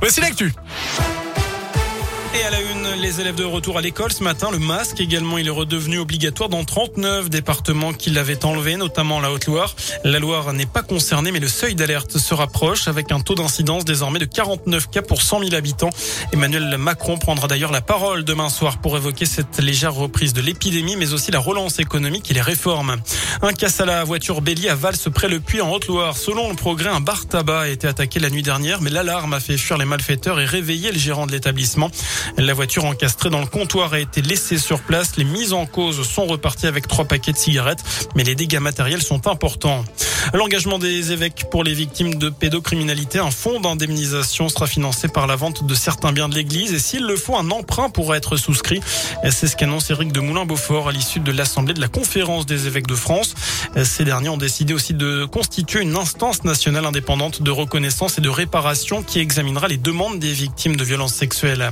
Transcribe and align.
Voici 0.00 0.20
l'actu. 0.20 0.52
Et 2.34 2.44
les 3.00 3.20
élèves 3.20 3.34
de 3.34 3.44
retour 3.44 3.78
à 3.78 3.80
l'école 3.80 4.12
ce 4.12 4.22
matin, 4.22 4.50
le 4.50 4.58
masque 4.58 5.00
également, 5.00 5.38
il 5.38 5.46
est 5.46 5.50
redevenu 5.50 5.98
obligatoire 5.98 6.50
dans 6.50 6.64
39 6.64 7.30
départements 7.30 7.94
qui 7.94 8.10
l'avaient 8.10 8.44
enlevé, 8.44 8.76
notamment 8.76 9.20
la 9.20 9.32
Haute-Loire. 9.32 9.74
La 10.04 10.18
Loire 10.18 10.52
n'est 10.52 10.66
pas 10.66 10.82
concernée, 10.82 11.32
mais 11.32 11.40
le 11.40 11.48
seuil 11.48 11.74
d'alerte 11.74 12.18
se 12.18 12.34
rapproche 12.34 12.88
avec 12.88 13.10
un 13.10 13.20
taux 13.20 13.34
d'incidence 13.34 13.84
désormais 13.84 14.18
de 14.18 14.26
49 14.26 14.90
cas 14.90 15.00
pour 15.00 15.22
100 15.22 15.40
000 15.44 15.54
habitants. 15.54 15.90
Emmanuel 16.32 16.76
Macron 16.76 17.16
prendra 17.16 17.48
d'ailleurs 17.48 17.72
la 17.72 17.80
parole 17.80 18.24
demain 18.24 18.50
soir 18.50 18.78
pour 18.78 18.96
évoquer 18.96 19.24
cette 19.24 19.58
légère 19.58 19.94
reprise 19.94 20.34
de 20.34 20.42
l'épidémie, 20.42 20.96
mais 20.96 21.14
aussi 21.14 21.30
la 21.30 21.38
relance 21.38 21.78
économique 21.78 22.30
et 22.30 22.34
les 22.34 22.42
réformes. 22.42 22.96
Un 23.40 23.52
casse 23.54 23.80
à 23.80 23.86
la 23.86 24.04
voiture 24.04 24.42
bélier 24.42 24.68
à 24.68 24.74
Vals 24.74 24.96
près 25.14 25.28
le 25.28 25.40
Puy 25.40 25.62
en 25.62 25.70
Haute-Loire. 25.72 26.16
Selon 26.16 26.50
le 26.50 26.56
progrès, 26.56 26.90
un 26.90 27.00
bar 27.00 27.26
tabac 27.26 27.60
a 27.60 27.68
été 27.68 27.86
attaqué 27.86 28.20
la 28.20 28.28
nuit 28.28 28.42
dernière, 28.42 28.82
mais 28.82 28.90
l'alarme 28.90 29.32
a 29.32 29.40
fait 29.40 29.56
fuir 29.56 29.78
les 29.78 29.86
malfaiteurs 29.86 30.38
et 30.38 30.44
réveillé 30.44 30.92
le 30.92 30.98
gérant 30.98 31.26
de 31.26 31.32
l'établissement. 31.32 31.90
La 32.36 32.52
voiture 32.52 32.89
encastrée 32.90 33.30
dans 33.30 33.40
le 33.40 33.46
comptoir 33.46 33.92
a 33.92 34.00
été 34.00 34.20
laissée 34.20 34.58
sur 34.58 34.80
place. 34.80 35.16
Les 35.16 35.24
mises 35.24 35.52
en 35.52 35.64
cause 35.64 36.06
sont 36.06 36.26
reparties 36.26 36.66
avec 36.66 36.86
trois 36.86 37.04
paquets 37.04 37.32
de 37.32 37.38
cigarettes, 37.38 37.82
mais 38.14 38.24
les 38.24 38.34
dégâts 38.34 38.58
matériels 38.58 39.02
sont 39.02 39.26
importants. 39.26 39.84
L'engagement 40.34 40.78
des 40.78 41.12
évêques 41.12 41.46
pour 41.50 41.64
les 41.64 41.72
victimes 41.72 42.16
de 42.16 42.28
pédocriminalité, 42.28 43.18
un 43.18 43.30
fonds 43.30 43.58
d'indemnisation 43.58 44.48
sera 44.48 44.66
financé 44.66 45.08
par 45.08 45.26
la 45.26 45.34
vente 45.34 45.66
de 45.66 45.74
certains 45.74 46.12
biens 46.12 46.28
de 46.28 46.34
l'Église 46.34 46.72
et 46.74 46.78
s'il 46.78 47.04
le 47.04 47.16
faut, 47.16 47.36
un 47.36 47.50
emprunt 47.50 47.88
pourra 47.88 48.16
être 48.16 48.36
souscrit. 48.36 48.80
C'est 49.30 49.46
ce 49.46 49.56
qu'annonce 49.56 49.90
Éric 49.90 50.12
de 50.12 50.20
Moulin-Beaufort 50.20 50.88
à 50.88 50.92
l'issue 50.92 51.20
de 51.20 51.32
l'Assemblée 51.32 51.74
de 51.74 51.80
la 51.80 51.88
Conférence 51.88 52.46
des 52.46 52.66
évêques 52.66 52.86
de 52.86 52.94
France. 52.94 53.34
Ces 53.82 54.04
derniers 54.04 54.28
ont 54.28 54.36
décidé 54.36 54.74
aussi 54.74 54.94
de 54.94 55.24
constituer 55.24 55.80
une 55.80 55.96
instance 55.96 56.44
nationale 56.44 56.84
indépendante 56.84 57.42
de 57.42 57.50
reconnaissance 57.50 58.18
et 58.18 58.20
de 58.20 58.28
réparation 58.28 59.02
qui 59.02 59.20
examinera 59.20 59.68
les 59.68 59.78
demandes 59.78 60.18
des 60.18 60.32
victimes 60.32 60.76
de 60.76 60.84
violences 60.84 61.14
sexuelles. 61.14 61.70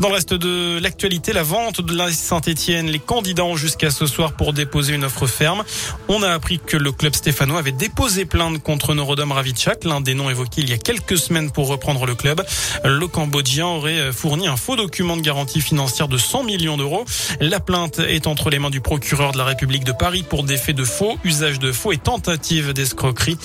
Dans 0.00 0.08
le 0.08 0.14
reste 0.14 0.34
de 0.34 0.47
l'actualité, 0.80 1.32
la 1.32 1.42
vente 1.42 1.80
de 1.80 1.94
la 1.94 2.12
Saint-Etienne, 2.12 2.86
les 2.86 2.98
candidats 2.98 3.44
ont 3.44 3.56
jusqu'à 3.56 3.90
ce 3.90 4.06
soir 4.06 4.32
pour 4.32 4.52
déposer 4.52 4.94
une 4.94 5.04
offre 5.04 5.26
ferme. 5.26 5.64
On 6.08 6.22
a 6.22 6.30
appris 6.30 6.58
que 6.58 6.76
le 6.76 6.92
club 6.92 7.14
stéphanois 7.14 7.58
avait 7.58 7.72
déposé 7.72 8.24
plainte 8.24 8.62
contre 8.62 8.94
Norodom 8.94 9.32
Ravitchak, 9.32 9.84
l'un 9.84 10.00
des 10.00 10.14
noms 10.14 10.30
évoqués 10.30 10.62
il 10.62 10.70
y 10.70 10.72
a 10.72 10.78
quelques 10.78 11.18
semaines 11.18 11.50
pour 11.50 11.68
reprendre 11.68 12.06
le 12.06 12.14
club. 12.14 12.42
Le 12.84 13.06
Cambodgien 13.06 13.66
aurait 13.66 14.12
fourni 14.12 14.48
un 14.48 14.56
faux 14.56 14.76
document 14.76 15.16
de 15.16 15.22
garantie 15.22 15.60
financière 15.60 16.08
de 16.08 16.18
100 16.18 16.44
millions 16.44 16.76
d'euros. 16.76 17.04
La 17.40 17.60
plainte 17.60 17.98
est 17.98 18.26
entre 18.26 18.50
les 18.50 18.58
mains 18.58 18.70
du 18.70 18.80
procureur 18.80 19.32
de 19.32 19.38
la 19.38 19.44
République 19.44 19.84
de 19.84 19.92
Paris 19.92 20.24
pour 20.28 20.44
des 20.44 20.56
faits 20.56 20.76
de 20.76 20.84
faux, 20.84 21.18
usage 21.24 21.58
de 21.58 21.72
faux 21.72 21.92
et 21.92 21.98
tentative 21.98 22.72
d'escroquerie. 22.72 23.38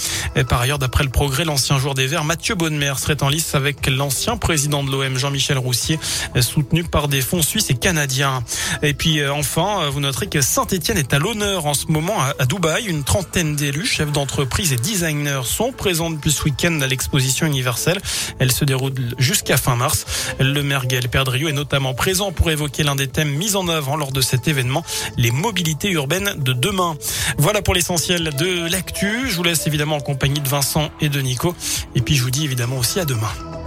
Par 0.48 0.62
ailleurs, 0.62 0.80
d'après 0.80 1.04
le 1.04 1.10
progrès, 1.10 1.46
l'ancien 1.46 1.78
joueur 1.78 1.94
des 1.94 2.08
Verts, 2.08 2.24
Mathieu 2.24 2.56
Bonnemer, 2.56 2.94
serait 2.98 3.22
en 3.24 3.30
lice 3.30 3.56
avec 3.56 3.88
l'ancien 3.88 4.38
président 4.38 4.84
de 4.84 4.92
l'OM, 4.92 5.18
Jean-Michel 5.18 5.58
Roussier, 5.58 6.00
soutenu 6.42 6.84
par 6.94 7.08
des 7.08 7.22
fonds 7.22 7.42
suisses 7.42 7.72
et 7.72 7.74
canadiens. 7.74 8.44
Et 8.84 8.94
puis 8.94 9.28
enfin, 9.28 9.90
vous 9.90 10.00
noterez 10.00 10.28
que 10.28 10.42
Saint-Etienne 10.42 11.00
est 11.00 11.12
à 11.12 11.18
l'honneur 11.18 11.66
en 11.66 11.74
ce 11.74 11.88
moment 11.88 12.18
à 12.38 12.46
Dubaï. 12.46 12.86
Une 12.86 13.04
trentaine 13.04 13.56
d'élus, 13.56 13.88
chefs 13.88 14.12
d'entreprise 14.12 14.74
et 14.74 14.76
designers 14.76 15.42
sont 15.44 15.72
présents 15.72 16.12
depuis 16.12 16.32
ce 16.32 16.44
week-end 16.44 16.80
à 16.82 16.88
l'exposition 16.88 17.48
universelle. 17.48 18.00
Elle 18.38 18.52
se 18.52 18.64
déroule 18.64 18.94
jusqu'à 19.18 19.58
fin 19.58 19.76
mars. 19.76 20.06
Le 20.40 20.62
maire 20.62 20.86
Gaël 20.86 21.10
Perdriau 21.10 21.50
est 21.50 21.54
notamment 21.54 21.96
présent 21.96 22.32
pour 22.32 22.52
évoquer 22.52 22.84
l'un 22.84 22.96
des 22.96 23.08
thèmes 23.08 23.32
mis 23.32 23.56
en 23.56 23.68
avant 23.68 23.96
lors 23.96 24.12
de 24.12 24.22
cet 24.22 24.48
événement, 24.48 24.86
les 25.18 25.32
mobilités 25.32 25.90
urbaines 25.90 26.36
de 26.38 26.54
demain. 26.54 26.96
Voilà 27.40 27.64
pour 27.64 27.74
l'essentiel 27.74 28.36
de 28.38 28.70
l'actu. 28.70 29.32
Je 29.32 29.36
vous 29.36 29.44
laisse 29.44 29.66
évidemment 29.66 29.96
en 29.96 30.02
compagnie 30.02 30.42
de 30.42 30.48
Vincent 30.48 30.92
et 31.02 31.10
de 31.10 31.20
Nico. 31.22 31.56
Et 31.96 32.02
puis 32.02 32.16
je 32.16 32.22
vous 32.22 32.30
dis 32.30 32.44
évidemment 32.44 32.78
aussi 32.78 33.00
à 33.00 33.06
demain. 33.06 33.63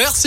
Merci. 0.00 0.18